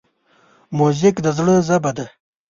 موزیک 0.77 1.15
د 1.25 1.27
زړه 1.37 1.53
ژبه 1.67 1.91
ده. 1.97 2.05